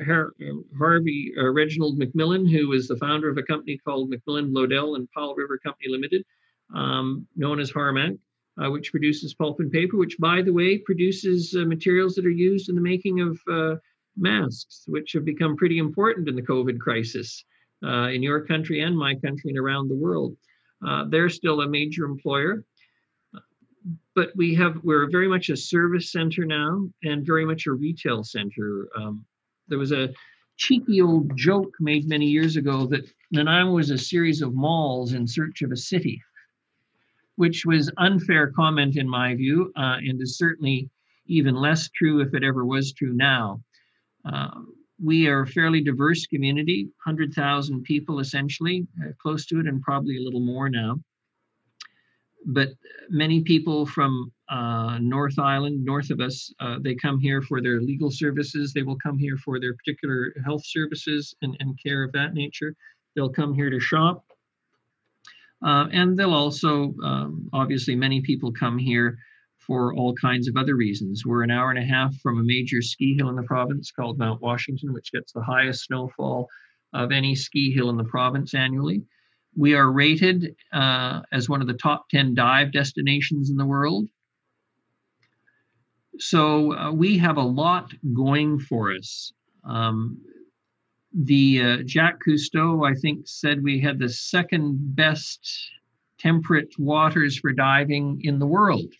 [0.79, 5.11] Harvey uh, Reginald MacMillan, who is the founder of a company called MacMillan Bloedel and
[5.13, 6.25] Powell River Company Limited,
[6.75, 8.19] um, known as Harmac,
[8.63, 12.31] uh, which produces pulp and paper, which, by the way, produces uh, materials that are
[12.31, 13.77] used in the making of uh,
[14.17, 17.45] masks, which have become pretty important in the COVID crisis
[17.83, 20.37] uh, in your country and my country and around the world.
[21.09, 22.65] they're still a major employer
[24.15, 28.25] but we have we're very much a service center now and very much a retail
[28.25, 29.25] center um,
[29.69, 30.11] there was a
[30.57, 35.27] cheeky old joke made many years ago that Nanaimo was a series of malls in
[35.27, 36.23] search of a city,
[37.37, 40.89] which was unfair comment in my view, uh, and is certainly
[41.27, 43.61] even less true if it ever was true now.
[44.25, 44.51] Uh,
[45.03, 50.17] we are a fairly diverse community, 100,000 people essentially, uh, close to it, and probably
[50.17, 51.01] a little more now.
[52.47, 52.69] But
[53.11, 56.53] many people from uh, North Island, north of us.
[56.61, 58.73] Uh, they come here for their legal services.
[58.73, 62.75] They will come here for their particular health services and, and care of that nature.
[63.15, 64.25] They'll come here to shop.
[65.65, 69.17] Uh, and they'll also, um, obviously, many people come here
[69.59, 71.25] for all kinds of other reasons.
[71.25, 74.19] We're an hour and a half from a major ski hill in the province called
[74.19, 76.49] Mount Washington, which gets the highest snowfall
[76.93, 79.03] of any ski hill in the province annually.
[79.57, 84.07] We are rated uh, as one of the top 10 dive destinations in the world.
[86.19, 89.33] So uh, we have a lot going for us.
[89.65, 90.21] Um,
[91.13, 91.77] the uh,
[92.27, 95.41] Cousteau, I think, said we had the second best
[96.19, 98.93] temperate waters for diving in the world.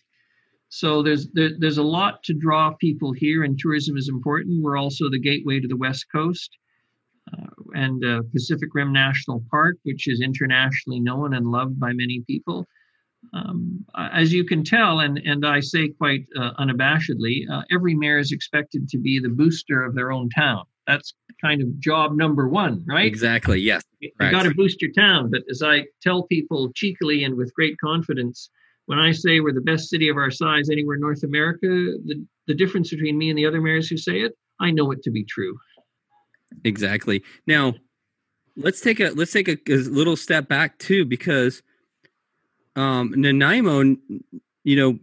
[0.69, 4.63] So there's there, there's a lot to draw people here, and tourism is important.
[4.63, 6.49] We're also the gateway to the West Coast
[7.31, 12.23] uh, and uh, Pacific Rim National Park, which is internationally known and loved by many
[12.27, 12.65] people.
[13.33, 18.19] Um, as you can tell, and, and I say quite uh, unabashedly, uh, every mayor
[18.19, 20.63] is expected to be the booster of their own town.
[20.87, 23.05] That's kind of job number one, right?
[23.05, 23.83] Exactly, yes.
[23.99, 25.31] You got to boost your town.
[25.31, 28.49] But as I tell people cheekily and with great confidence,
[28.85, 32.23] when I say we're the best city of our size anywhere in North America, the,
[32.47, 35.11] the difference between me and the other mayors who say it, I know it to
[35.11, 35.57] be true.
[36.63, 37.23] Exactly.
[37.47, 37.73] Now,
[38.55, 41.63] let's take a let's take a, a little step back too, because
[42.75, 43.95] um, Nanaimo,
[44.63, 44.99] you know,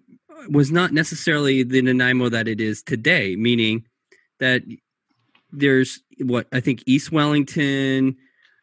[0.50, 3.36] was not necessarily the Nanaimo that it is today.
[3.36, 3.86] Meaning
[4.40, 4.62] that
[5.50, 8.16] there's what I think East Wellington,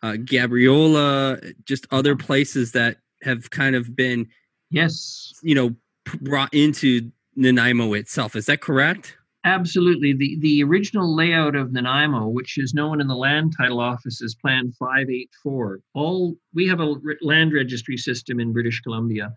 [0.03, 4.27] uh, Gabriola, just other places that have kind of been,
[4.69, 5.75] yes, you know,
[6.21, 8.35] brought into Nanaimo itself.
[8.35, 9.15] Is that correct?
[9.45, 10.13] Absolutely.
[10.13, 14.35] The the original layout of Nanaimo, which is known in the land title office as
[14.35, 19.33] Plan 584, all we have a land registry system in British Columbia.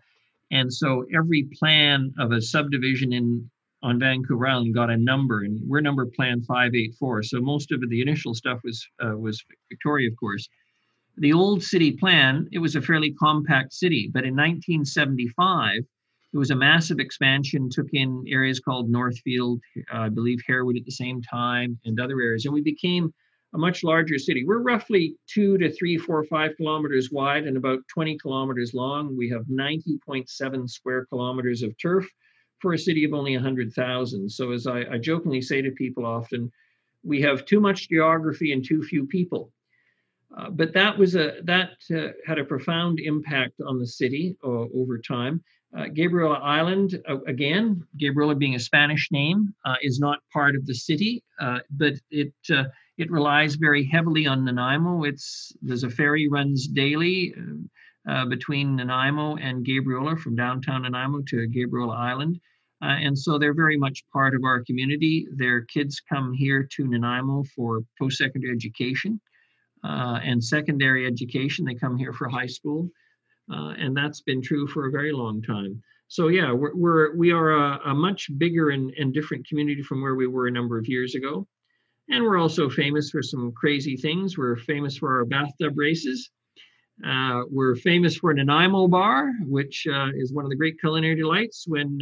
[0.51, 3.49] And so every plan of a subdivision in
[3.81, 7.23] on Vancouver Island got a number, and we're number plan 584.
[7.23, 10.49] So most of the initial stuff was uh, was Victoria, of course.
[11.17, 15.83] The old city plan, it was a fairly compact city, but in 1975,
[16.33, 19.61] it was a massive expansion, took in areas called Northfield,
[19.93, 22.45] uh, I believe Harewood at the same time, and other areas.
[22.45, 23.13] And we became
[23.53, 24.43] a much larger city.
[24.43, 29.15] We're roughly two to three, four, five kilometers wide and about 20 kilometers long.
[29.15, 32.09] We have 90.7 square kilometers of turf
[32.59, 34.29] for a city of only 100,000.
[34.29, 36.51] So, as I, I jokingly say to people often,
[37.03, 39.51] we have too much geography and too few people.
[40.35, 44.47] Uh, but that was a that uh, had a profound impact on the city uh,
[44.47, 45.43] over time.
[45.75, 50.67] Uh, Gabriola Island, uh, again, Gabriola being a Spanish name, uh, is not part of
[50.67, 52.65] the city, uh, but it uh,
[52.99, 55.03] it relies very heavily on Nanaimo.
[55.03, 57.33] It's there's a ferry runs daily
[58.07, 62.39] uh, between Nanaimo and Gabriola from downtown Nanaimo to Gabriola Island,
[62.81, 65.27] and so they're very much part of our community.
[65.35, 69.19] Their kids come here to Nanaimo for post-secondary education
[69.83, 71.65] and secondary education.
[71.65, 72.91] They come here for high school
[73.51, 75.81] uh, and that's been true for a very long time.
[76.07, 80.01] So yeah, we're, we're we are a, a much bigger and, and different community from
[80.01, 81.47] where we were a number of years ago,
[82.09, 84.37] and we're also famous for some crazy things.
[84.37, 86.29] We're famous for our bathtub races.
[87.03, 91.15] Uh, we're famous for an Nanaimo Bar, which uh, is one of the great culinary
[91.15, 91.65] delights.
[91.67, 91.99] When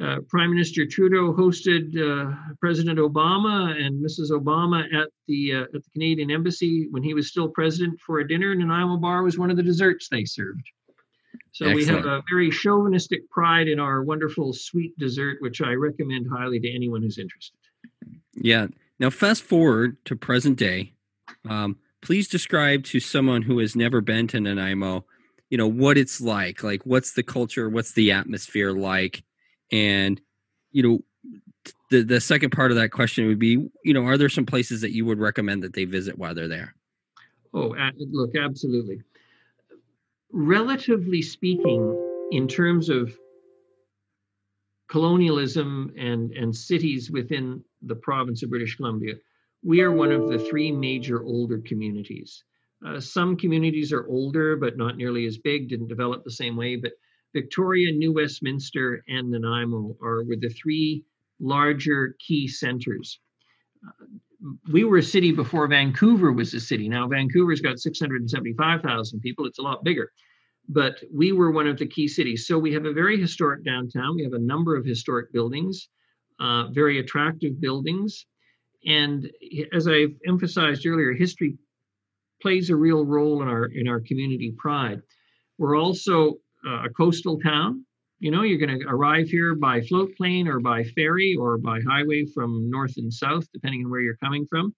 [0.00, 4.30] uh, Prime Minister Trudeau hosted uh, President Obama and Mrs.
[4.30, 8.28] Obama at the uh, at the Canadian Embassy when he was still president for a
[8.28, 8.52] dinner.
[8.52, 10.62] And Nanaimo bar was one of the desserts they served.
[11.52, 11.76] So Excellent.
[11.76, 16.60] we have a very chauvinistic pride in our wonderful sweet dessert, which I recommend highly
[16.60, 17.56] to anyone who's interested.
[18.34, 18.68] Yeah.
[19.00, 20.92] Now, fast forward to present day.
[21.48, 25.04] Um, please describe to someone who has never been to Nanaimo,
[25.48, 26.62] you know, what it's like.
[26.62, 27.68] Like, what's the culture?
[27.68, 29.24] What's the atmosphere like?
[29.72, 30.20] And
[30.72, 30.98] you know,
[31.90, 34.80] the the second part of that question would be, you know, are there some places
[34.80, 36.74] that you would recommend that they visit while they're there?
[37.52, 39.02] Oh, look, absolutely.
[40.32, 41.98] Relatively speaking,
[42.30, 43.12] in terms of
[44.88, 49.14] colonialism and and cities within the province of British Columbia,
[49.62, 52.44] we are one of the three major older communities.
[52.86, 56.76] Uh, some communities are older, but not nearly as big, didn't develop the same way.
[56.76, 56.92] But
[57.32, 61.04] Victoria, New Westminster, and Nanaimo are were the three
[61.38, 63.18] larger key centers.
[63.86, 64.06] Uh,
[64.72, 66.88] we were a city before Vancouver was a city.
[66.88, 69.46] Now Vancouver's got 675,000 people.
[69.46, 70.12] It's a lot bigger.
[70.68, 72.46] But we were one of the key cities.
[72.46, 74.16] So we have a very historic downtown.
[74.16, 75.88] We have a number of historic buildings,
[76.38, 78.26] uh, very attractive buildings.
[78.86, 79.30] And
[79.72, 81.58] as I've emphasized earlier, history
[82.40, 85.02] plays a real role in our in our community pride.
[85.58, 87.84] We're also uh, a coastal town.
[88.18, 91.80] you know, you're going to arrive here by float plane or by ferry or by
[91.88, 94.74] highway from north and south, depending on where you're coming from.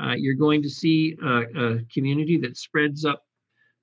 [0.00, 3.22] Uh, you're going to see a, a community that spreads up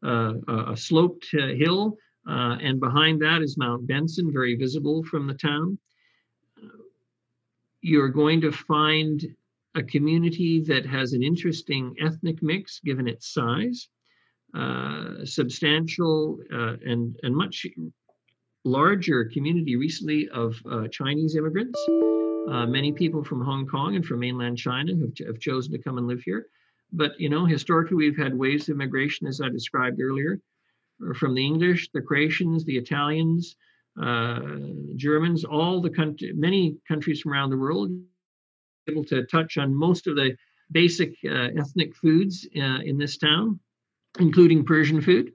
[0.06, 0.34] uh,
[0.68, 1.98] a sloped uh, hill,
[2.30, 5.78] uh, and behind that is Mount Benson, very visible from the town.
[7.82, 9.24] You're going to find
[9.76, 13.90] a community that has an interesting ethnic mix given its size,
[15.26, 17.66] substantial uh, and, and much
[18.64, 21.80] larger community recently of uh, Chinese immigrants.
[22.50, 25.98] Uh, many people from Hong Kong and from mainland China have, have chosen to come
[25.98, 26.48] and live here.
[26.92, 30.40] But, you know, historically, we've had waves of immigration, as I described earlier,
[31.16, 33.56] from the English, the Croatians, the Italians,
[34.02, 34.40] uh,
[34.96, 37.92] Germans, all the country, many countries from around the world,
[38.88, 40.36] able to touch on most of the
[40.72, 43.60] basic uh, ethnic foods uh, in this town,
[44.20, 45.32] including Persian food.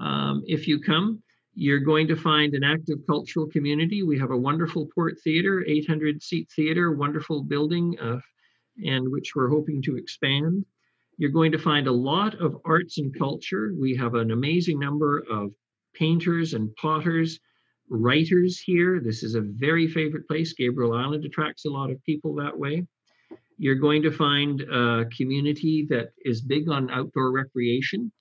[0.00, 1.22] Um, if you come,
[1.54, 4.02] you're going to find an active cultural community.
[4.02, 8.20] We have a wonderful port theater, 800 seat theater, wonderful building, uh,
[8.84, 10.64] and which we're hoping to expand.
[11.16, 13.72] You're going to find a lot of arts and culture.
[13.76, 15.52] We have an amazing number of
[15.94, 17.40] painters and potters,
[17.90, 19.00] writers here.
[19.00, 20.54] This is a very favorite place.
[20.54, 22.86] Gabriola Island attracts a lot of people that way.
[23.58, 28.12] You're going to find a community that is big on outdoor recreation.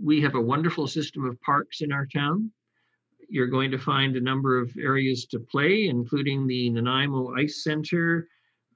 [0.00, 2.52] We have a wonderful system of parks in our town.
[3.28, 8.28] You're going to find a number of areas to play, including the Nanaimo Ice Center,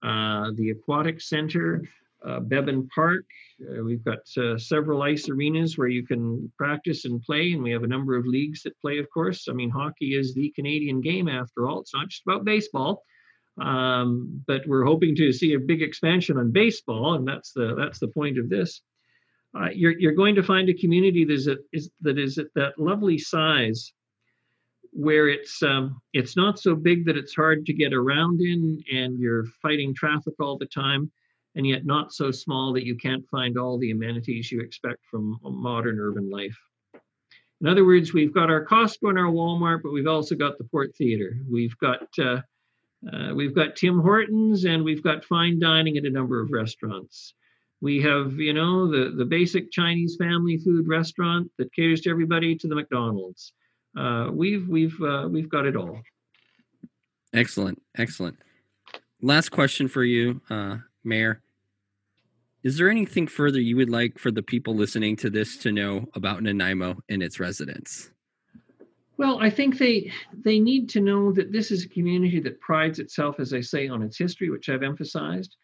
[0.02, 1.84] uh, the Aquatic Center,
[2.26, 3.24] uh, Beban Park.
[3.62, 7.70] Uh, we've got uh, several ice arenas where you can practice and play, and we
[7.70, 9.46] have a number of leagues that play, of course.
[9.48, 11.80] I mean, hockey is the Canadian game after all.
[11.80, 13.04] It's not just about baseball,
[13.58, 17.98] um, but we're hoping to see a big expansion on baseball, and that's the that's
[17.98, 18.82] the point of this.
[19.58, 22.46] Uh, you're you're going to find a community that is, at, is that is at
[22.54, 23.92] that lovely size
[24.92, 29.18] where it's um, it's not so big that it's hard to get around in and
[29.18, 31.10] you're fighting traffic all the time
[31.54, 35.38] and yet not so small that you can't find all the amenities you expect from
[35.42, 36.56] modern urban life
[37.60, 40.64] in other words we've got our costco and our walmart but we've also got the
[40.64, 42.40] port theater we've got uh,
[43.12, 47.34] uh, we've got tim hortons and we've got fine dining at a number of restaurants
[47.80, 52.54] we have you know the, the basic chinese family food restaurant that caters to everybody
[52.56, 53.52] to the mcdonald's
[53.96, 56.00] uh, we've we've uh, we've got it all.
[57.32, 58.36] Excellent, excellent.
[59.20, 61.42] Last question for you, uh, Mayor.
[62.62, 66.06] Is there anything further you would like for the people listening to this to know
[66.14, 68.10] about Nanaimo and its residents?
[69.20, 72.98] Well, I think they they need to know that this is a community that prides
[72.98, 75.56] itself, as I say, on its history, which I've emphasized,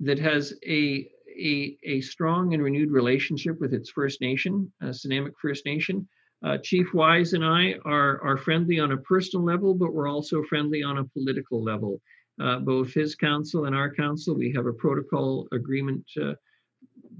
[0.00, 5.34] that has a a, a strong and renewed relationship with its First Nation, uh, Snuneymuxw
[5.40, 6.08] First Nation,
[6.44, 10.42] uh, Chief Wyse and I are, are friendly on a personal level, but we're also
[10.42, 12.00] friendly on a political level.
[12.40, 16.34] Uh, both his council and our council, we have a protocol agreement uh,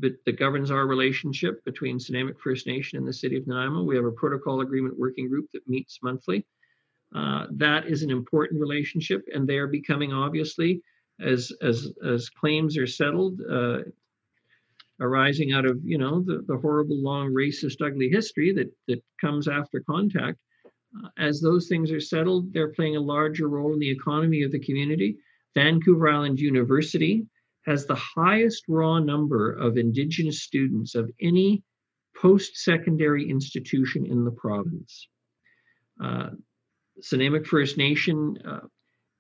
[0.01, 3.83] that, governs our relationship between Snuneymuxw First Nation and the City of Nanaimo.
[3.83, 6.47] We have a protocol agreement working group that meets monthly.
[7.15, 10.83] Uh, that is an important relationship, and they are becoming obviously
[11.21, 13.79] as as as claims are settled uh,
[15.01, 19.49] arising out of you know the, the horrible long racist ugly history that that comes
[19.49, 23.91] after contact uh, as those things are settled they're playing a larger role in the
[23.91, 25.17] economy of the community
[25.55, 27.27] vancouver island university
[27.67, 31.63] has the highest raw number of indigenous students of any
[32.21, 35.09] post-secondary institution in the province
[36.03, 36.31] uh,
[37.03, 38.61] Snuneymuxw First Nation uh,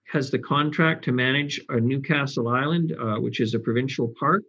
[0.06, 4.42] has the contract to manage a Newcastle Island, uh, which is a provincial park.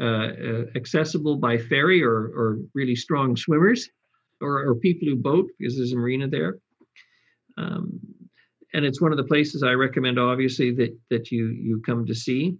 [0.00, 3.90] Uh, uh, accessible by ferry or, or really strong swimmers
[4.40, 6.58] or, or, people who boat because there's a marina there.
[7.56, 7.98] Um,
[8.72, 12.14] and it's one of the places I recommend, obviously, that that you you come to
[12.14, 12.58] see.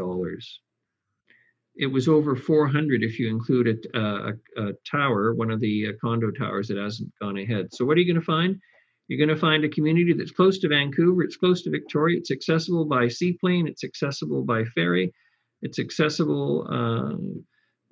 [1.79, 5.93] it was over 400 if you include a, a, a tower, one of the uh,
[6.01, 7.73] condo towers that hasn't gone ahead.
[7.73, 8.61] So what are you going to find?
[9.07, 12.33] You're going to find a community that's close to Vancouver, it's close to Victoria, it's
[12.33, 15.15] accessible by seaplane, it's accessible by ferry,
[15.63, 17.17] it's accessible uh,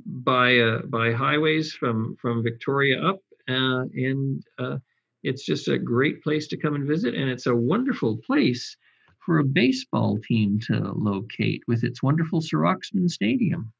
[0.05, 4.76] by uh, by highways from from Victoria up, uh, and uh,
[5.22, 8.76] it's just a great place to come and visit, and it's a wonderful place
[9.24, 13.72] for a baseball team to locate with its wonderful Serauxmen Stadium.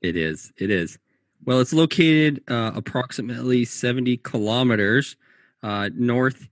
[0.00, 0.52] It is.
[0.56, 0.98] It is.
[1.44, 5.16] Well, it's located uh, approximately 70 kilometers
[5.62, 6.48] uh, north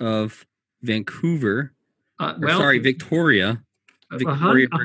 [0.00, 0.46] of
[0.82, 1.72] Vancouver.
[2.18, 3.62] Uh, or, sorry, Victoria.
[4.12, 4.76] Victoria, a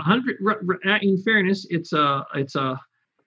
[0.00, 2.80] hundred, hundred, in fairness, it's a it's a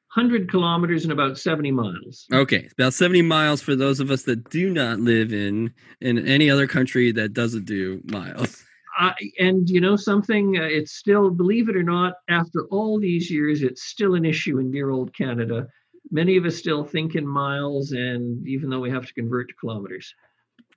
[0.07, 2.25] hundred kilometers and about seventy miles.
[2.31, 6.49] Okay, about seventy miles for those of us that do not live in in any
[6.49, 8.63] other country that doesn't do miles.
[8.99, 13.29] Uh, and you know something, uh, it's still, believe it or not, after all these
[13.29, 15.67] years, it's still an issue in dear old Canada.
[16.11, 19.55] Many of us still think in miles, and even though we have to convert to
[19.55, 20.13] kilometers.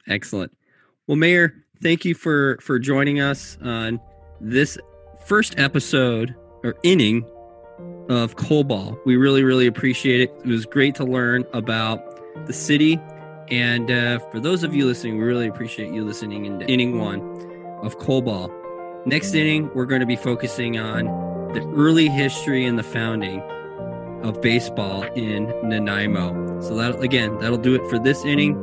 [0.08, 0.56] Excellent.
[1.06, 4.00] Well, Mayor, thank you for for joining us on
[4.40, 4.78] this
[5.24, 7.24] first episode or inning
[8.08, 8.98] of Ball.
[9.04, 10.32] We really, really appreciate it.
[10.44, 12.00] It was great to learn about
[12.46, 13.00] the city.
[13.48, 17.20] And uh, for those of you listening, we really appreciate you listening into inning one
[17.82, 18.50] of Ball.
[19.06, 21.04] Next inning, we're going to be focusing on
[21.52, 23.40] the early history and the founding
[24.22, 26.60] of baseball in Nanaimo.
[26.60, 28.54] So that again, that'll do it for this inning.